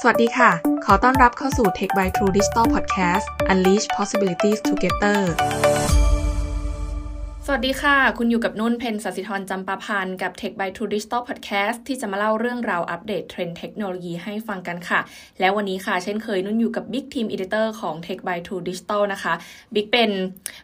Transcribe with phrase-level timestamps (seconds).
[0.00, 0.50] สวัสดีค่ะ
[0.84, 5.18] ขอต้อนรับเข้าสู่ Tech by True Digital Podcast Unleash Possibilities Together
[7.48, 15.00] สวัสดีค่ะ คุณอยู่กับนุ่นเพนสัสิธรจำปาพันกับ Tech by True Digital Podcast ที่จะมาเล่าเรื่องราวอัปเดตเทรนด์เทคโนโลยีให้ฟังกันค่ะ
[15.40, 19.34] แล้ววันนี้ค่ะ เช่นเคยนุ่นอยู่กับ Big Team Editor ของ Tech by True Digital นะคะ
[19.74, 20.10] Big เป็น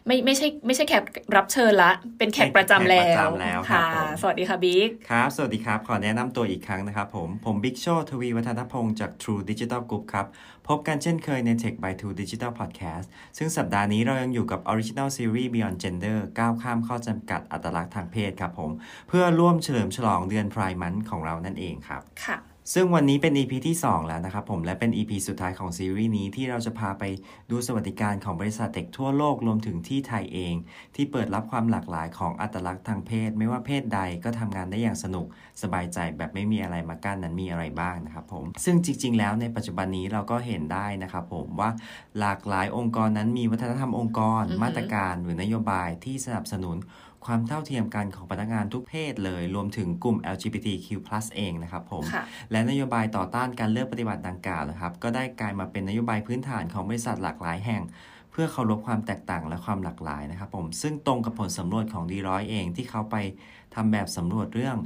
[0.05, 1.03] ไม่ไม่ใช่ไม่ใช่แขก
[1.35, 3.85] รับเชิญละ เป็นแขกประจำแล้วแล้วค่ะ
[4.21, 10.27] สวัสดีค่ะ Big ครับ สวัสดีครับ ขอแนะนำตัวอีกครั้งนะครับผม ผมบิ๊กโชทวีวัฒนพงศ์จาก True Digital Group ครับ
[10.69, 13.05] พบกันเช่นเคยใน Tech by Two Digital Podcast
[13.37, 18.71] ซึ่งสัปดาห์นี้เรายังอยู่กับ Original Series Beyond Gender ก้าวข้ามข้อจำกัดอัตลักษณ์ทางเพศครับผม
[19.07, 22.37] เพื่อร่วมเฉลิมฉลองเดือนไพร์มันของเรานั่นเองครับ ค่ะ
[22.73, 27.03] ซึ่งวันนี้เป็น EP ที่ 2 แล้วนะครับผมและเป็น EP สุดท้ายของซีรีส์นี้ที่เราจะพาไป
[27.49, 30.55] ดูสวัสดิการของบริษัทเทคทั่วโลกรวมถึงที่ไทยเอง
[30.95, 35.25] ที่เปิดรับความหลากหลายของอัตลักษณ์ทางเพศ ไม่ว่าเพศใดก็ทำงานได้อย่างสนุก
[35.61, 41.69] สบายใจแบบไม่มีอะไรมากั้นนั้นมีอะไรบ้างนะครับผมซึ่งจริง ๆ แล้วในปัจจุบันนี้เราก็เห็นได้นะครับผมว่า
[42.19, 46.77] หลากหลายองค์กรนั้นมีวัฒนธรรมองค์กร มาตรการหรือนโยบายที่สนับสนุน
[47.25, 50.87] ความเท่าเทียมกันของพนักงานทุกเพศเลย รวมถึงกลุ่ม LGBTQ+
[51.35, 52.03] เองนะครับผม
[52.51, 57.81] และนโยบายต่อต้านการเลือกปฏิบัติดังกล่าวนะครับ ก็ได้กลายมาเป็นนโยบายพื้นฐานของบริษัทหลากหลายแห่ง
[58.31, 63.15] เพื่อเคารพความแตกต่างและความหลากหลายนะครับผม ซึ่งตรงกับผลสำรวจของดีร้อยเองที่เขาไป
[63.75, 64.77] ทำแบบสำรวจเรื่อง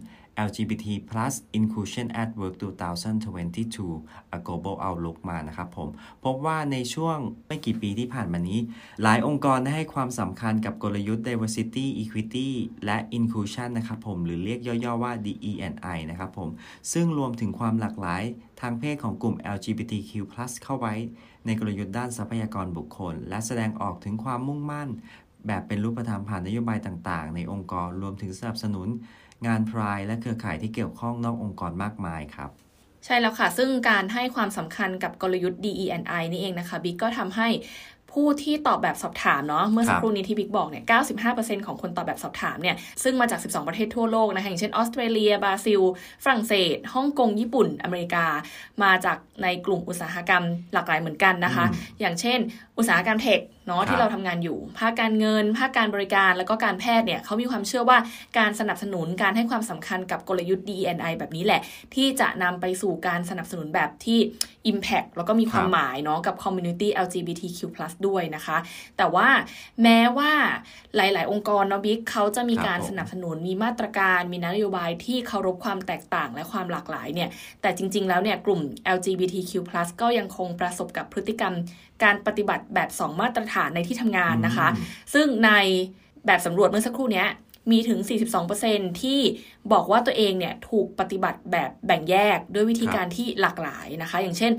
[0.45, 5.89] LGBT plus inclusion at work 2022 a global outlook มานะครับผม
[6.23, 8.59] พบว่าในช่วงไม่กี่ปีที่ผ่านมานี้
[9.03, 12.49] หลายองค์กรได้ให้ความสำคัญกับกลยุทธ์ diversity equity
[12.85, 16.49] และ inclusion นะครับผม หรือเรียกย่อๆว่า DENI นะครับผม
[16.93, 18.23] ซึ่งรวมถึงความหลากหลาย
[18.61, 20.11] ทางเพศของกลุ่ม LGBTQ+
[20.63, 20.93] เข้าไว้
[21.45, 24.89] ในกลยุทธ์ด้านทรัพยากรบุคคล และแสดงออกถึงความมุ่งมั่น
[25.47, 28.87] แบบเป็นรูปธรรมผ่านนโยบายต่างๆ ในองค์กรรวมถึงสนับสนุน
[29.45, 32.49] งานพรายและเครือข่ายที่เกี่ยวข้องนอกองค์กรมากมายครับ
[33.05, 37.47] ใช่แล้วค่ะ ซึ่งการให้ความสำคัญกับกลยุทธ์ DE&I นี่เองนะคะบิ๊กก็ทำให้
[38.13, 40.83] ผู้ที่ตอบแบบสอบถามเนาะเมื่อสักครู่นี้ที่บิ๊กบอกเนี่ย
[41.25, 45.81] 95%ของคนตอบแบบสอบถามเนี่ย ซึ่งมาจาก 12 ประเทศทั่วโลกนะคะ อย่างเช่นออสเตรเลีย บราซิล
[46.23, 48.25] ฝรั่งเศส ฮ่องกง ญี่ปุ่น อเมริกา
[48.83, 50.43] มาจากในกลุ่มอุตสาหกรรม
[50.73, 51.65] หลากหลายเหมือนกันนะคะ
[51.99, 52.39] อย่างเช่น
[52.77, 57.97] อุตสาหกรรมเทค เนาะที่เราทำงานอยู่ ภาคการเงิน ภาคการบริการแล้วก็การแพทย์เนี่ยเขามีความเชื่อว่า
[58.37, 61.61] การสนับสนุนการให้ความสำคัญกับกลยุทธ์ DNI แบบนี้แหละ
[61.95, 64.19] ที่จะนำไปสู่การสนับสนุนแบบที่
[64.71, 67.59] Impact แล้วก็มีความหมายเนาะกับ Community LGBTQ+
[68.07, 68.57] ด้วยนะคะ
[68.97, 69.27] แต่ว่า
[69.83, 70.31] แม้ว่า
[70.95, 77.29] หลาย ๆ องค์กรเนาะบิ๊กเขาจะมีการสนับสนุนมีมาตรการมีนโยบายที่เคารพความแตกต่างและความหลากหลายเนี่ย
[77.61, 78.61] แต่จริง ๆ แล้วเนี่ยกลุ่ม
[78.95, 79.51] LGBTQ+
[80.01, 81.53] ก็ยังคงประสบกับพฤติกรรม
[82.03, 84.67] การปฏิบัติแบบ 2 มาตรฐานในที่ทำงานนะคะ
[85.13, 85.51] ซึ่งใน
[86.25, 87.25] แบบสำรวจเมื่อสักครู่นี้
[87.71, 87.99] มีถึง
[88.49, 89.19] 42%ที่
[89.71, 94.51] บอกว่าตัวเองเนี่ยถูกปฏิบัติแบบแบ่งแยกด้วยวิธีการที่หลากหลายนะคะ อย่างเช่น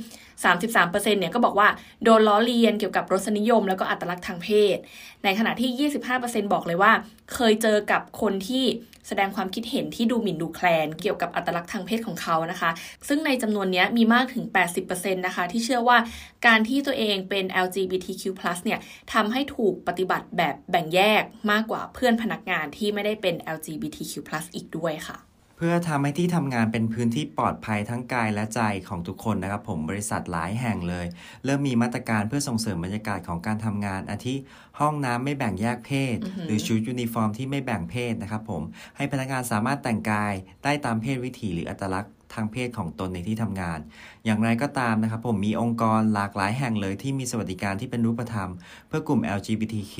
[0.52, 1.68] 33%เนี่ยก็บอกว่า
[2.04, 4.76] โดนล้อเลียนเกี่ยวกับรสนิยม แล้วก็อัตลักษณ์ทางเพศ
[5.24, 6.92] ในขณะที่ 25%บอกเลยว่า
[7.34, 8.64] เคยเจอกับคนที่
[9.08, 12.70] แสดงความคิดเห็นที่ดูหมิ่นดูแคลนเกี่ยวกับอัตลักษณ์ทางเพศของเขานะคะ
[13.08, 14.44] ซึ่งในจำนวนนี้มีมากถึง
[14.84, 15.98] 80%นะคะ ที่เชื่อว่า
[16.46, 18.24] การที่ตัวเองเป็น LGBTQ+
[18.64, 18.78] เนี่ย
[19.12, 24.14] ทำให้ถูกปฏิบัติแบบแบ่งแยกมากกว่าเพื่อนพนักงานที่ไม่ได้เป็น LGBTQ+
[24.54, 25.27] อีกด้วยค่ะ
[25.60, 31.06] เพื่อทำให้ที่ทำงานเป็นพื้นที่ปลอดภัยทั้งกายและใจของทุกคนนะครับผมบริษัทหลายแห่งเลย
[31.44, 34.34] เริ่มมีมาตรการเพื่อส่งเสริมบรรยากาศของการทำงาน อาทิ
[34.80, 38.62] ห้องน้ำไม่แบ่งแยกเพศ หรือชุดยูนิฟอร์มที่ไม่แบ่งเพศนะครับผม
[38.96, 43.78] ให้พนักงานสามารถแต่งกายได้ตามเพศวิถีหรืออัตลักษณ์ ทางเพศของตนในที่ทำงาน
[44.24, 48.50] อย่างไรก็ตามนะครับผมมีองค์กรหลากหลายแห่งเลยที่มีสวัสดิการที่เป็นรูปธรรม
[48.88, 49.94] เพื่อกลุ่ม LGBTQ+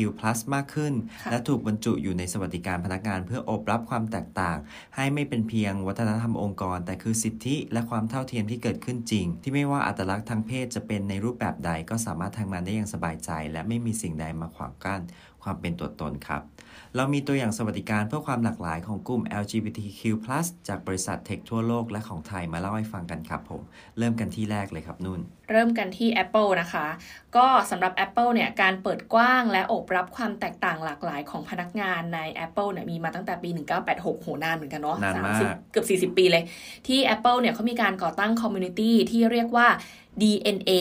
[0.55, 0.95] มากขึ้น
[1.31, 4.57] และถูกบรรจุอยู่ในสวัสดิการพนักงาน เพื่ออบรับความแตกต่าง
[4.97, 15.01] ให้ไม่เป็นเพียงวัฒนธรรมองค์กร แต่คือสิทธิและความเท่าเทียมที่เกิดขึ้นจริง ที่ไม่ว่าอัตลักษณ์ทางเพศจะเป็นในรูปแบบใดก็สามารถทำงานได้อย่างสบายใจ และไม่มีสิ่งใดมาขวางกั้น
[15.43, 16.43] ความเป็นตัวตนครับ
[16.97, 20.03] เรามีตัวอย่างสวัสดิการเพื่อความหลากหลายของกลุ่ม LGBTQ+
[20.69, 23.63] จากบริษัท tech ทั่วโลกและของไทยมาเล่าให้ฟังกันครับผม
[23.99, 25.21] เริ่มกันที่แรกเลยครับนุ่น
[25.51, 26.87] เริ่มกันที่ Apple นะคะ
[27.37, 33.51] ก็สำหรับ Apple เนี่ยการเปิดกว้างและโอบรับความแตกต่างหลากหลายของพนักงานใน Apple เนี่ยมีมาตั้งแต่ปี
[33.87, 34.97] 1986 โหนานเหมือนกันเนาะ
[35.35, 36.43] 30เกือบ 40 ปีเลย
[36.87, 39.69] ที่ Apple เนี่ยเขามีการก่อตั้ง community ที่เรียกว่า
[40.23, 40.73] DNA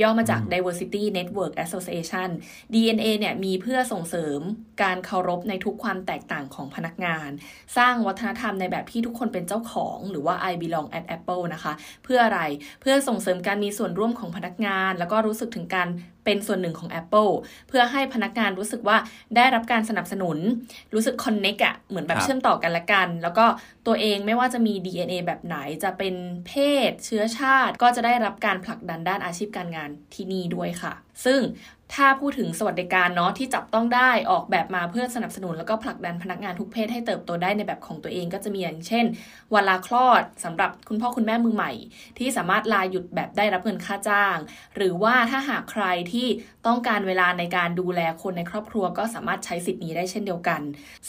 [0.00, 2.28] ย่อมาจาก Diversity Network Association
[2.74, 4.40] DNA เนี่ยมีเพื่อส่งเสริม
[4.82, 7.30] การเคารพในทุกความแตกต่างของพนักงาน
[7.76, 11.72] สร้างวัฒนธรรมในแบบที่ทุกคนเป็นเจ้าของ หรือว่า I belong at Apple นะคะ
[12.04, 12.40] เพื่ออะไร
[12.80, 15.88] เพื่อส่งเสริมการมีส่วนร่วมของพนักงาน แล้วก็รู้สึกถึงการ
[16.24, 17.32] เป็นส่วนหนึ่งของ Apple
[17.68, 18.96] เพื่อให้พนักงานรู้สึกว่า
[19.36, 20.38] ได้รับการสนับสนุน
[20.94, 23.46] รู้สึกคอนเน็กอะเหมือนแบบเชื่อมต่อกันละกัน แล้วก็
[23.86, 26.14] ตัวเองไม่ว่าจะมี DNA แบบไหนจะเป็น
[26.46, 26.52] เพ
[26.88, 30.92] ศ เชื้อชาติ ก็จะได้รับการผลักดันด้านอาชีพการงานที่นี่ด้วยค่ะ
[31.24, 31.40] ซึ่ง
[31.94, 39.04] ถ้าพูดถึงสวัสดิการเนาะที่จับต้องได้ออกแบบมาเพื่อสนับสนุน แล้วก็ผลักดันพนักงานทุกเพศให้เติบโตได้ในแบบของตัวเองก็จะมีอย่างเช่น
[39.52, 41.72] เวลาคลอดสำหรับคุณพ่อคุณแม่มือใหม่
[42.18, 44.36] ที่สามารถลาหยุดแบบได้รับเงินค่าจ้าง
[44.76, 46.26] หรือว่าถ้าหากใครที่
[46.66, 50.60] ต้องการเวลาในการดูแลคนในครอบครัว ก็สามารถใช้สิทธิ์นี้ได้เช่นเดียวกัน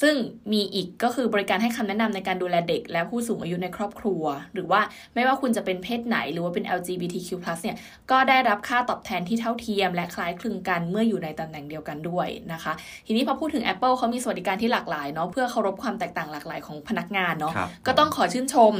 [0.01, 0.15] ซึ่ง
[0.53, 4.23] มีอีกก็คือบริการให้คำแนะนำในการดูแลเด็ก และผู้สูงอายุในครอบครัว
[4.53, 4.81] หรือว่า
[5.15, 7.29] ไม่ว่าคุณจะเป็นเพศไหน หรือว่าเป็น LGBTQ+
[7.63, 7.77] เนี่ย
[8.11, 12.73] ก็ได้รับค่าตอบแทนที่เท่าเทียม และคล้ายคลึงกันเมื่ออยู่ในตำแหน่งเดียวกันด้วยนะคะ
[13.07, 17.53] ทีนี้พอพูดถึง Apple เขามีสวัสดิการที่หลากหลายเนาะเพื่อเคารพความแตกต่างหลากหลายของพนักงานเนาะ
[17.87, 18.73] ก็ต้องขอชื่นชม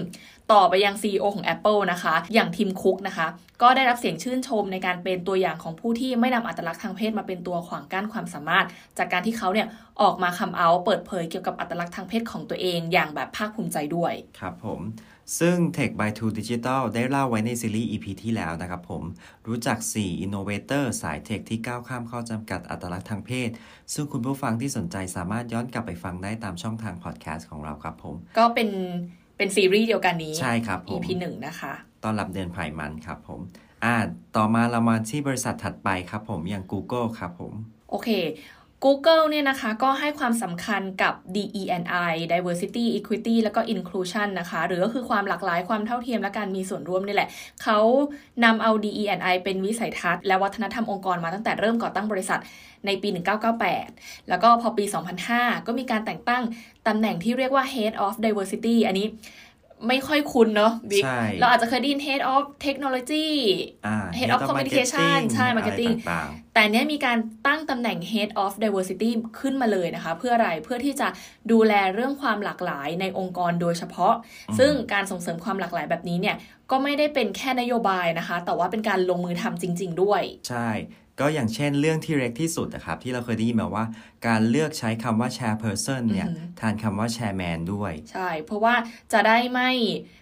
[0.52, 3.28] ต่อไปยัง CEO ของ Apple นะคะ อย่างทีมคุกนะคะ
[3.62, 8.66] ก็ได้รับเสียงชื่นชมในการเป็นตัวอย่างของผู้ที่ไม่นำอัตลักษณ์ทางเพศมาเป็นตัวขวางกั้นความสามารถ
[8.98, 9.68] จากการที่เขาเนี่ย
[10.02, 14.82] ออกมาคำเอาเปิดเผยเกี่ยวกับอัตลักษณ์ทางเพศของตัวเองอย่างแบบภาคภูมิใจด้วย ครับผม
[15.40, 19.04] ซึ่ง Tech by Two Digital ได้เล่าไว้ในซีรีส์ EP ที่แล้วนะครับผม
[19.48, 23.50] รู้จัก 4 Innovator สายเทคที่ก้าวข้ามข้อจำกัดอัตลักษณ์ทางเพศ
[23.94, 28.70] ซึ่งคุณผู้ฟังที่สนใจสามารถย้อนกลับไปฟังได้ตามช่องทางพอดแคสต์ของเราครับผม ก็เป็น
[29.38, 31.74] เป็นซีรีส์เดียวกันนี้ ใช่ครับผม EP หนึ่งนะคะ
[32.04, 33.40] ตอนรับเดือนไผ่มันครับผม
[33.86, 33.96] อ่า
[34.38, 37.54] ต่อมาเรามาที่บริษัทถัดไปครับผมอย่าง Google ครับผม
[37.92, 38.10] โอเค
[38.86, 47.30] Google เนี่ยนะคะก็ให้ความสำคัญกับ DE&I Diversity Equity แล้วก็ Inclusion นะคะ หรือก็คือความหลากหลายความเท่าเทียมและการมีส่วนร่วมนี่แหละ
[47.64, 47.80] เขา
[48.44, 52.40] นำเอา DE&I เป็นวิสัยทัศน์และวัฒนธรรมองค์กรมาตั้งแต่เริ่มก่อตั้งบริษัท
[52.86, 53.10] ในปี
[53.70, 54.86] 1998 แล้วก็พอปี
[55.26, 56.44] 2005 ก็มีการแต่งตั้ง
[56.88, 59.08] ตำแหน่งที่เรียกว่า Head of Diversity อันนี้
[59.88, 63.30] ไม่ค่อยคุ้นเนาะบิ๊กใช่เราอาจจะเคยได้ยิน Head of Technology
[63.88, 67.18] อ่า Head of Communication ใช่ Marketing อะไรต่างแต่เนี้ยมีการ
[67.48, 69.10] ตั้งตำแหน่ง Head of Diversity
[69.40, 71.08] ขึ้นมาเลยนะคะ เพื่ออะไรเพื่อที่จะ
[71.52, 74.14] ดูแลเรื่องความหลากหลายในองค์กรโดยเฉพาะ
[74.60, 76.36] ซึ่งการส่งเสริมความหลากหลายแบบนี้เนี่ย
[76.72, 80.68] ก็ไม่ได้เป็นแค่นโยบายนะคะ แต่ว่าเป็นการลงมือทำจริง ๆ ด้วยๆใช่
[81.20, 83.86] ก็อย่างเช่นเรื่องที่เร็กที่สุดนะครับ ที่เราเคยได้ยินมาว่า
[84.28, 88.76] การเลือกใช้คำว่า chairperson เนี่ยอือหือแทนคำว่า chairman ด้วย ใช่ เพราะว่า
[89.14, 89.72] จะได้ไม่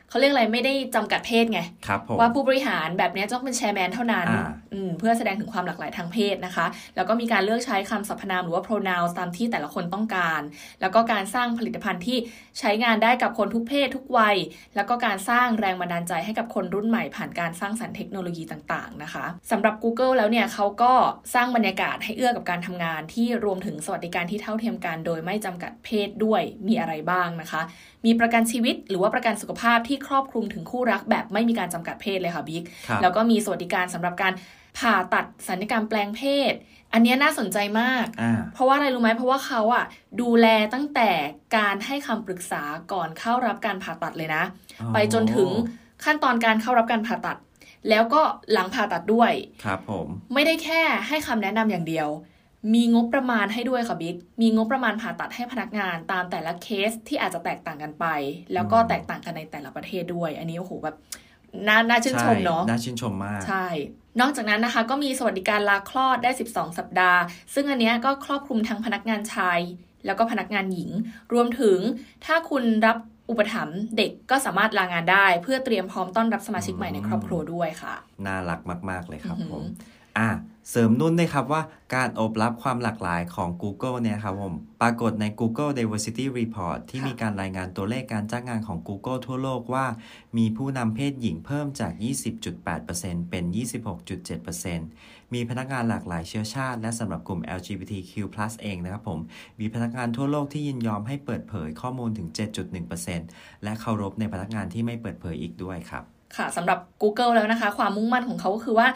[0.09, 6.65] เขาเรียกอะไรไม่ได้จำกัดเพศไงครับผมว่าผู้บริหารแบบเนี้ยต้องเป็นแชร์แมนเท่านั้นอ่าอืมเพื่อแสดงถึงความหลากหลายทางเพศนะคะ
[6.95, 10.41] แล้วก็มีการเลือกใช้คำสรรพนามหรือว่า pronouns ตามที่แต่ละคนต้องการ
[10.81, 12.17] แล้วก็การสร้างผลิตภัณฑ์ที่
[12.59, 14.35] ใช้งานได้กับคนทุกเพศทุกวัย
[14.75, 20.93] แล้วก็การสร้างแรงบันดาลใจให้กับคนรุ่นใหม่ผ่านการสร้างสรรค์เทคโนโลยีต่างๆนะคะสำหรับ Google แล้วเนี่ยเขาก็
[21.33, 27.61] สร้างบรรยากาศให้เอื้อกับการทำงานที่รวมถึงสวัสดิการที่เท่าเทียมกัน โดยไม่จำกัดเพศด้วยมีอะไรบ้างนะคะ
[28.07, 34.33] มีประกันชีวิต หรือว่าประกันสุขภาพที่ครอบคลุมถึงคู่รักแบบไม่มีการจำกัดเพศเลยค่ะบิ๊กครับแล้วก็มีสวัสดิการสำหรับการ
[34.79, 36.21] ผ่าตัดสัญญกรรมแปลงเพ
[36.51, 36.53] ศ
[36.93, 39.85] อันเนี้ยน่าสนใจมากอ่าเพราะว่าอะไรรู้ไหมเพราะว่าเขาอะ
[40.21, 41.09] ดูแลตั้งแต่
[41.57, 44.43] การให้คำปรึกษาก่อนเข้ารับการผ่าตัดเลยนะ
[44.81, 45.49] อ๋อไปจนถึง
[46.03, 47.37] ขั้นตอนการเข้ารับการผ่าตัด
[47.89, 48.21] แล้วก็
[48.51, 49.31] หลังผ่าตัดด้วย
[49.63, 52.07] ครับผม ไม่ได้แค่ให้คำแนะนำอย่างเดียว
[52.73, 58.05] มีงบประมาณให้ด้วยค่ะบิ๊ก มีงบประมาณผ่าตัดให้พนักงานตามแต่ละเคสที่อาจจะแตกต่างกันไป
[58.53, 60.95] แล้วก็แตกต่างกันในแต่ละประเทศด้วย อันนี้โอ้โหแบบ
[61.67, 63.67] น่าน่าชื่นชมเนาะใน่าชื่นชมมาก ใช่
[64.21, 67.21] นอกจากนั้นนะคะ ก็มีสวัสดิการลาคลอดได้ 12 สัปดาห์
[67.53, 69.59] ซึ่งอันเนี้ยก็ครอบคลุมทั้งพนักงานชาย
[70.05, 70.89] แล้วก็พนักงานหญิง
[71.33, 71.79] รวมถึง
[72.25, 72.97] ถ้าคุณรับ
[73.29, 77.95] อุปถัมภ์เด็กก็สามารถลางานได้ เพื่อเตรียมพร้อมต้อนรับสมาชิกใหม่ในครอบครัวด้วยค่ะ
[78.27, 78.59] น่ารัก
[78.89, 79.63] มาก ๆ เลยครับอือหือผม
[80.17, 80.29] อะ
[80.71, 81.61] เสริมนุ่นด้วยครับว่า
[81.95, 89.85] การโอบรับความหลากหลายของ Google เนี่ยครับผมปรากฏใน Google Diversity Report ที่ค่ะมีการรายงานตัวเลขการจ้างงานของ Google ทั่วโลกว่า
[90.37, 91.91] มีผู้นำเพศหญิงเพิ่มจาก
[92.61, 93.43] 20.8%เป็น
[94.59, 98.13] 26.7%มีพนักงานหลากหลายเชื้อชาติ และสำหรับกลุ่ม LGBTQ+
[98.63, 99.19] เองนะครับผม
[99.59, 102.27] มีพนักงานทั่วโลกที่ยินยอมให้เปิดเผยข้อมูลถึง
[103.15, 106.05] 7.1%และเคารพในพนักงานที่ไม่เปิดเผยอีกด้วยครับ
[106.37, 108.87] ค่ะสำหรับ Google แล้วนะคะ ความมุ่งมั่นของเขาก็คือว่า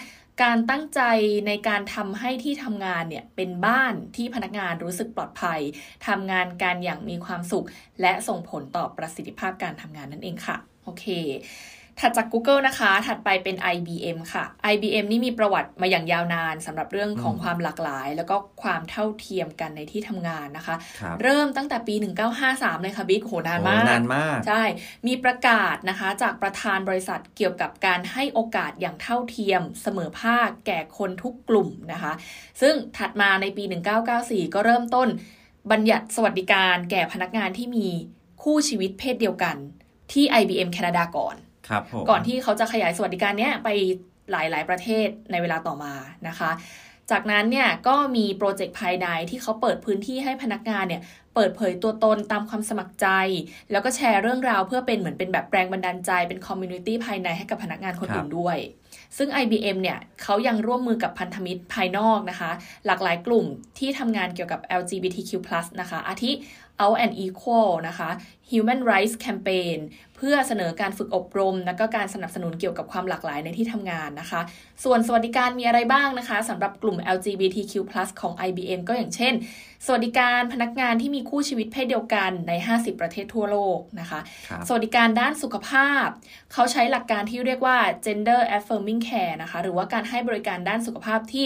[0.43, 1.01] การตั้งใจ
[1.47, 5.61] ในการทำให้ที่ทำงานเนี่ยเป็นบ้านที่พนักงานรู้สึกปลอดภัย
[6.07, 7.65] ทำงานการอย่างมีความสุข
[8.01, 11.05] และส่งผลต่อประสิทธิภาพการทำงานนั่นเองค่ะ โอเค
[12.01, 21.96] ถัดจาก Google นะคะ ถัดไปเป็น IBM ค่ะ IBM นี่มีประวัติมาอย่างยาวนานสำหรับเรื่องของอืมความหลากหลาย แล้วก็ความเท่าเทียมกันในที่ทำงานนะคะครับเริ่มตั้งแต่ปี
[22.39, 24.63] 1953 เลยค่ะบิ๊กโหนานโอ้มากนานมาก ใช่
[25.08, 32.13] มีประกาศนะคะจากประธานบริษัทเกี่ยวกับการให้โอกาสอย่างเท่าเทียมเสมอภาคแก่คนทุกกลุ่มนะคะ
[32.62, 33.63] ซึ่งถัดมาในปี
[34.10, 35.08] 1994 ก็เริ่มต้น
[35.72, 37.88] บัญญัติสวัสดิการแก่พนักงานที่มี
[38.43, 39.55] คู่ชีวิตเพศเดียวกัน
[40.12, 41.38] ที่ IBM แคนาดาก่อน
[41.68, 43.70] ครับผมก่อนที่เขาจะขยายสวัสดิการเนี้ยไป
[44.32, 45.94] หลาย ๆ ประเทศในเวลาต่อมา
[46.27, 46.51] นะคะ
[47.12, 51.01] จากนั้นเนี่ยก็มีโปรเจกต์ภายในที่เขาเปิดพื้นที่ให้พนักงานเนี่ย
[51.36, 53.08] เปิดเผยตัวตนตามความสมัครใจ
[53.72, 58.58] แล้วก็แชร์เรื่องราวเพื่อเป็นเหมือนเป็นแบบแรงบันดาลใจเป็น community ภายในให้กับพนักงานคนอื่นด้วย
[59.18, 62.51] ซึ่ง IBM เนี่ยเขายังร่วมมือกับพันธมิตรภายนอกนะคะ
[62.86, 63.46] หลากหลายกลุ่ม
[63.80, 65.32] ที่ทำงานเกี่ยวกับ LGBTQ+
[65.82, 66.32] นะคะ อาทิ
[66.81, 68.09] Out and Equal นะคะ
[68.51, 69.77] Human Rights Campaign
[70.15, 74.41] เพื่อเสนอการฝึกอบรม และก็การสนับสนุนเกี่ยวกับความหลากหลายในที่ทำงานนะคะ
[74.83, 77.73] ส่วนสวัสดิการมีอะไรบ้างนะคะสำหรับกลุ่ม LGBTQ+
[78.21, 79.33] ของ IBM ก็อย่างเช่น
[79.85, 84.19] สวัสดิการพนักงานที่มีคู่ชีวิตเพศเดียวกันใน 50 ประเทศทั่วโลกนะคะ
[84.67, 86.07] สวัสดิการด้านสุขภาพ
[86.53, 91.45] เขาใช้หลักการที่เรียกว่า gender affirming care นะคะ หรือว่าการให้บริการด้านสุขภาพที่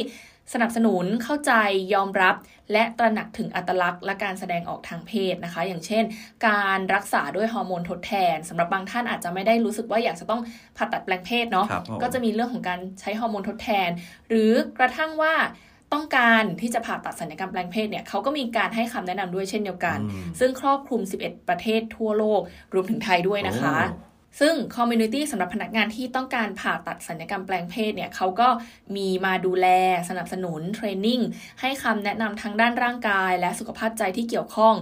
[0.53, 1.53] สนับสนุนเข้าใจ
[1.93, 2.35] ยอมรับ
[2.71, 6.03] และตระหนักถึงอัตลักษณ์ และการแสดงออกทางเพศนะคะ อย่างเช่น
[6.47, 10.41] การรักษาด้วยฮอร์โมนทดแทนสำหรับบางท่านอาจจะไม่ได้รู้สึกว่าอยากจะต้อง
[10.77, 11.67] ผ่าตัดแปลงเพศเนาะ
[12.01, 13.89] ก็จะมีเรื่องของการใช้ฮอร์โมนทดแทน
[14.29, 15.33] หรือกระทั่งว่า
[15.93, 19.97] ต้องการที่จะผ่าตัดศัลยกรรมแปลงเพศเนี่ยเขาก็มีการให้คำแนะนำด้วยเช่นเดียวกัน
[20.39, 22.41] ซึ่งครอบคลุม 11 ประเทศทั่วโลก
[22.73, 23.77] รวมถึงไทยด้วยนะคะ
[24.39, 28.47] ซึ่ง community สำหรับพนักงานที่ต้องการผ่าตัดศัลยกรรมแปลงเพศเนี่ยเขาก็
[28.95, 29.67] มีมาดูแล
[30.09, 31.21] สนับสนุน training
[31.61, 34.73] ให้คำแนะนำทั้งด้านร่างกาย และสุขภาพใจที่เกี่ยวข้อง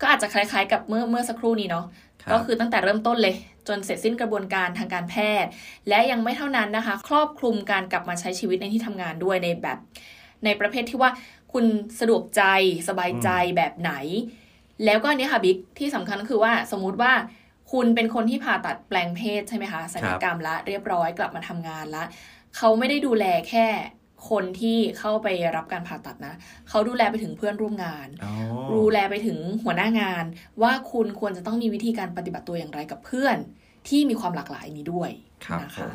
[0.00, 1.86] ก็อาจจะคล้ายๆ กับเมื่อเมื่อสักครู่นี้เนาะ
[2.32, 3.34] ก็คือตั้งแต่เริ่มต้นเลย
[3.68, 5.50] จนเสร็จสิ้นกระบวนการทางการแพทย์
[5.88, 9.78] และยังไม่เท่านั้นนะคะ ครอบคลุมการกลับมาใช้ชีวิตในที่ทำงานด้วยในแบบ
[10.44, 11.10] ในประเภทที่ว่า
[11.52, 11.64] คุณ
[12.00, 12.42] สะดวกใจ
[12.88, 13.92] สบายใจแบบไหน
[14.84, 17.12] แล้วก็อันนี้ค่ะบิ๊กที่สำคัญก็คือว่าสมมุติว่า
[17.72, 22.04] คุณเป็นคนที่ผ่าตัดแปลงเพศใช่ไหมคะศัลยกรรมละเรียบร้อยกลับมาทำงานละ
[22.56, 23.66] เขาไม่ได้ดูแลแค่
[24.30, 26.34] คนที่เข้าไปรับการผ่าตัดนะ
[26.68, 28.08] เขาดูแลไปถึงเพื่อนร่วมงาน
[28.74, 30.24] ดูแลไปถึงหัวหน้างาน
[30.62, 33.36] ว่าคุณควรจะต้องมีวิธีการปฏิบัติตัวอย่างไรกับเพื่อน
[33.88, 35.10] ที่มีความหลากหลายนี้ด้วย
[35.62, 35.88] นะคะ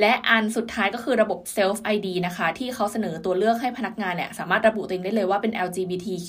[0.00, 6.28] และอันสุดท้ายก็คือระบบ Self ID นะคะ ที่เขาเสนอตัวเลือกให้พนักงานเนี่ย สามารถระบุตัวเองได้เลยว่าเป็น LGBTQ+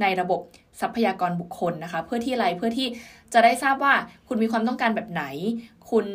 [0.00, 0.40] ในระบบ
[0.80, 2.88] ทรัพยากรบุคคลนะคะ เพื่อที่อะไรเพื่อที่
[3.32, 3.94] จะได้ทราบว่า
[4.28, 5.24] คุณมีความต้องการแบบไหน
[5.90, 6.06] คุณ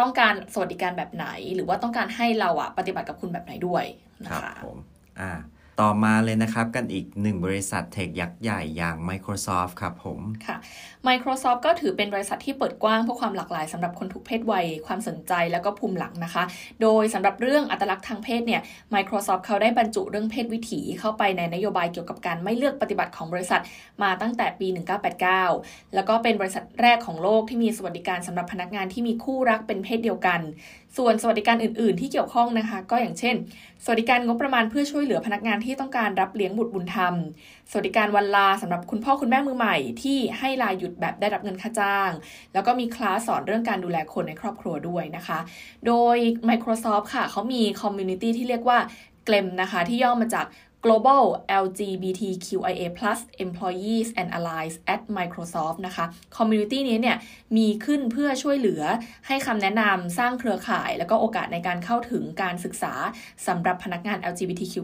[0.00, 3.84] ต้องการสวัสดิการแบบไหน หรือว่าต้องการให้เราอะปฏิบัติกับคุณแบบไหนด้วย
[4.24, 4.76] นะคะครับผม
[5.20, 5.30] อ่า
[5.80, 10.56] ต่อมาเลยนะครับกันอีกหนึ่งบริษัทเทคยักษ์ใหญ่อย่าง Microsoft ครับผม ค่ะ
[11.08, 16.44] Microsoft ก็ถือเป็นบริษัทที่เปิดกว้างเพื่อความหลากหลายสำหรับคนทุกเพศวัย ความสนใจแล้วก็ภูมิหลังนะคะ
[16.82, 18.62] โดยสำหรับเรื่องอัตลักษณ์ทางเพศเนี่ย
[18.94, 23.60] Microsoft เขาได้บรรจุเรื่องเพศวิถีเข้าไปในนโยบายเกี่ยวกับการไม่เลือกปฏิบัติของบริษัท
[24.02, 24.66] มาตั้งแต่ปี
[25.30, 30.40] 1989 แล้วก็เป็นบริษัทแรกของโลกที่มีสวัสดิการสำหรับพนักงานที่มีคู่รักเป็นเพศเดียวกัน
[30.96, 33.34] ส่วนสวัสดิการอื่น ๆ ที่เกี่ยวข้องนะคะ ก็อย่างเช่น
[33.84, 37.14] สวัสดิการงบประมาณเพื่อช่วยเหลือพนักงานที่ต้องการรับเลี้ยงบุตรบุญธรรม
[37.70, 42.10] สวัสดิการวันลาสำหรับคุณพ่อคุณแม่มือใหม่ที่ให้ลาหยุดแบบได้รับเงินค่าจ้าง
[42.52, 45.38] แล้วก็มีคลาสสอนเรื่องการดูแลคนในครอบครัวด้วยนะคะ
[45.86, 46.16] โดย
[46.48, 48.78] Microsoft ค่ะเขามี community ที่เรียกว่า
[49.24, 50.46] GLEAM นะคะ ที่ย่อมาจาก
[50.84, 51.24] Global
[51.64, 56.04] LGBTQIA+ Employees and Allies at Microsoft นะคะ
[56.36, 57.16] Community นี้เนี่ย
[57.56, 58.82] มีขึ้นเพื่อช่วยเหลือ
[59.26, 62.94] ให้คำแนะนำสร้างเครือข่าย แล้วก็โอกาสในการเข้าถึงการศึกษา
[63.46, 64.74] สำหรับพนักงาน LGBTQ+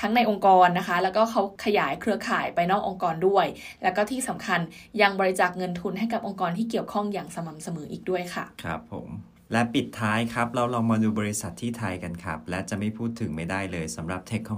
[0.00, 3.46] ทั้งในองค์กรนะคะ แล้วก็เขาขยายเครือข่ายไปนอกองค์กรด้วย
[3.82, 4.60] แล้วก็ที่สำคัญ
[5.02, 9.10] ยังบริจาคเงินทุนให้กับองค์กรที่เกี่ยวข้องอย่างสม่ำเสมออีกด้วยค่ะ ครับผม
[9.52, 14.50] และปิดท้ายครับ เราลองมาดูบริษัทที่ไทยกันครับ และจะไม่พูดถึงไม่ได้เลยสำหรับเทคค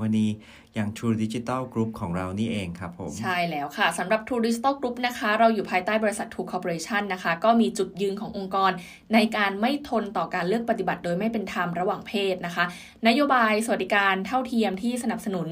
[0.75, 8.73] อย่าง True Digital Group ของเรานี่เองครับผม ใช่แล้วค่ะสำหรับ True Digital Group นะคะ เราอยู่ภายใต้บริษัท True Corporation นะคะ ก็มีจุดยืนขององค์กร
[9.15, 12.65] ในการไม่ทนต่อการเลือกปฏิบัติโดยไม่เป็นธรรมระหว่างเพศนะคะ
[13.07, 15.49] นโยบายสวัสดิการเท่าเทียมที่สนับสนุน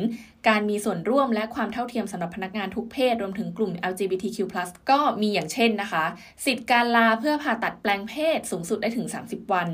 [0.48, 4.38] การมีส่วนร่วมและความเท่าเทียมสำหรับพนักงานทุกเพศ รวมถึงกลุ่ม LGBTQ+
[4.90, 6.04] ก็มีอย่างเช่นนะคะ
[6.46, 9.68] สิทธิการลาเพื่อผ่าตัดแปลงเพศสูงสุดได้ถึง 30 วัน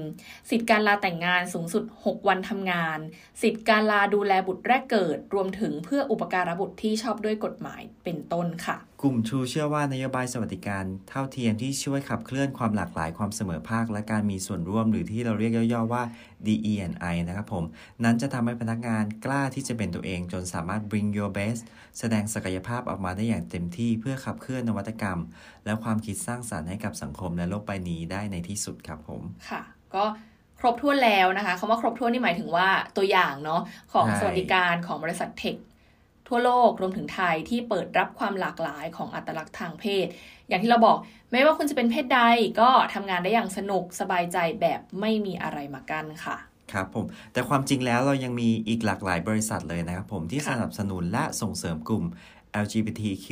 [0.50, 2.98] สิทธิการลาแต่งงานสูงสุด 6 วันทำงาน
[3.42, 16.02] สิทธิการลาดูแลบุตรแรกเกิดรวมถึงเพื่ออุปการะบุตรที่ชอบด้วยกฎหมายเป็นต้นค่ะ กลุ่มชูเชื่อว่านโยบายสวัสดิการเท่าเทียมที่ช่วยขับเคลื่อนความหลากหลายความเสมอภาค และการมีส่วนร่วมหรือที่เราเรียกย่อๆว่า
[16.46, 17.64] DE&I นะครับผม
[18.04, 21.62] นั้นจะทำให้พนักงานกล้าที่จะเป็นตัวเองจนสามารถ bring your best
[21.98, 25.18] แสดงศักยภาพออกมาได้อย่างเต็มที่เพื่อขับเคลื่อนนวัตกรรม
[25.64, 29.62] และความคิดสร้างสารรค์ให้กับสังคมและโลกใบนี้ได้ในที่สุดครับผม ค่ะ
[29.94, 30.04] ก็
[30.60, 35.56] ครบถ้วนแล้วนะคะคำว่าครบถ้วนนี่หมายถึงว่าตัวอย่างเนาะของสวัสดิการของบริษัทเทค
[36.28, 40.06] ทั่วโลกรวมถึงไทยที่เปิดรับความหลากหลายของอัตลักษณ์ทางเพศ
[40.48, 40.96] อย่างที่เราบอก
[41.30, 42.20] ไม่ว่าคุณจะเป็นเพศใด
[42.60, 46.36] ก็ทำงานได้อย่างสนุกสบายใจแบบไม่มีอะไรมากั้นค่ะ
[46.72, 52.04] ครับผมแต่ความจริงแล้วเรายังมีอีกหลากหลายบริษัทเลยนะครับผมที่สนับสนุนและส่งเสริมกลุ่ม
[52.64, 53.26] LGBTQ+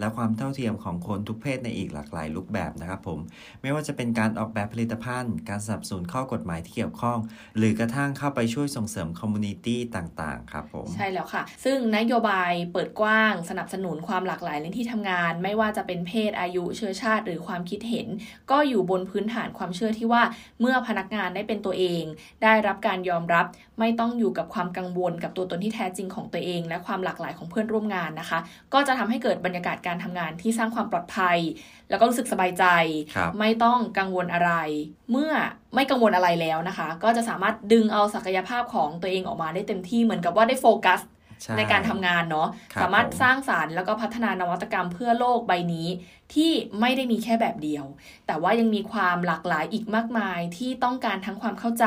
[0.00, 3.18] และความเท่าเทียมของคนทุกเพศในอีกหลากหลายรูปแบบนะครับผม
[3.62, 7.18] ไม่ว่าจะเป็นการออกแบบผลิตภัณฑ์ การสนับสนุนข้อกฎหมายที่เกี่ยวข้อง
[7.56, 18.06] หรือกระทั่งเข้าไปช่วยส่งเสริม community ต่างๆ ครับผม ใช่แล้วค่ะ ซึ่งนโยบายเปิดกว้าง สนับสนุนความหลากหลายในที่ทำงาน ไม่ว่าจะเป็นเพศอายุเชื้อชาติ หรือความคิดเห็น
[18.50, 20.22] ก็อยู่บนพื้นฐานความเชื่อที่ว่า
[20.60, 22.04] เมื่อพนักงานได้เป็นตัวเอง
[22.42, 23.46] ได้รับการยอมรับ
[23.78, 28.38] ไม่ต้องอยู่กับความกังวลกับตัวตนที่แท้จริงของตัวเอง และความหลากหลายของเพื่อนร่วมงานนะคะ
[28.74, 31.38] ก็จะทำให้เกิดบรรยากาศการทำงานที่สร้างความปลอดภัย
[31.90, 32.64] แล้วก็รู้สึกสบายใจ
[33.14, 34.52] ครับไม่ต้องกังวลอะไร
[35.10, 35.32] เมื่อ
[35.74, 41.00] ไม่กังวลอะไรแล้วนะคะ ก็จะสามารถดึงเอาศักยภาพของตัวเองออกมาได้เต็มที่เหมือนกับว่าได้โฟกัส
[41.42, 45.88] ใช่ในการทำงานเนาะครับสามารถผมสร้างสารรค์แล้วก็พัฒนานวัตกรรมเพื่อโลกใบนี้
[46.34, 47.84] ที่ไม่ได้มีแค่แบบเดียว
[48.26, 51.86] แต่ว่ายังมีความหลากหลายอีกมากมายที่ต้องการทั้งความเข้าใจ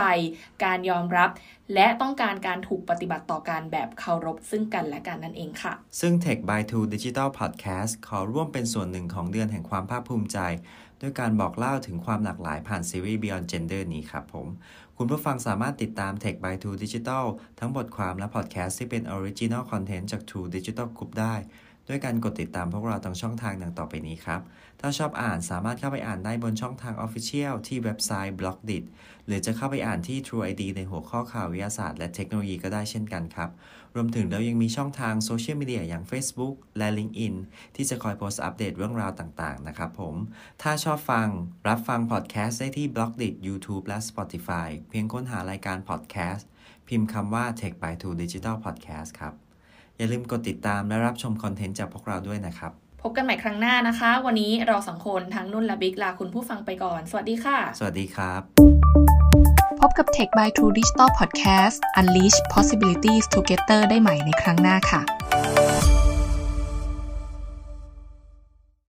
[0.63, 1.29] การยอมรับ
[1.73, 10.39] และต้องการการถูกปฏิบัติต่อการแบบเคารพซึ่งกันและกันนั่นเองค่ะ ซึ่ง Tech by Two Digital Podcast ขอร่วมเป็นส่วนหนึ่งของเดือนแห่งความภาคภูมิใจ
[11.01, 14.47] ด้วยการบอกเล่าถึงความหลากหลายผ่านซีรีส์ Beyond Gender นี้ครับผม
[14.97, 17.25] คุณผู้ฟังสามารถติดตาม Tech by t o Digital
[17.59, 21.35] ทั้งบทความและพอดแคสต์ที่เป็น Original Content จาก Two Digital Group ได้
[21.87, 24.41] ด้วยการกดติดตามพวกเราทางช่องทางดังต่อไปนี้ครับ
[24.81, 28.83] ถ้าชอบอ่านสามารถเข้าไปอ่านได้บนช่องทาง Official ที่เว็บไซต์ b l o g d i t
[29.25, 33.49] หรือจะเข้าไปอ่านที่ True ID ในหัวข้อข่าววิทยาศาสตร์และเทคโนโลยีก็ได้เช่นกันครับ
[33.95, 37.35] รวมถึงเรายังมีช่องทางโซเชียลมีเดียอย่าง Facebook และ LinkedIn
[37.75, 40.15] ที่จะคอยโพสต์อัปเดตเรื่องราวต่างๆ นะครับผม
[40.61, 41.27] ถ้าชอบฟัง
[41.67, 46.47] รับฟังพอดแคสต์ได้ที่ b l o g d i t YouTube และ Spotify เพียงค้นหารายการพอดแคสต์
[46.87, 49.42] พิมพ์คำว่า Tech by Two Digital Podcast ครับ
[49.97, 52.71] อย่าลืมกดติดตามและรับชมคอนเทนต์จากพวกเราด้วยนะครับ
[53.01, 58.41] พบกันใหม่ครั้งหน้านะคะ วันนี้เราสองคนทั้งนุ่นและบิ๊กลาคุณผู้ฟังไปก่อน สวัสดีค่ะ สวัสดีครับ
[59.81, 65.01] พบกับ Tech by True Digital Podcast Unleash Possibilities Together ได้ใหม่ในครั้งหน้าค่ะ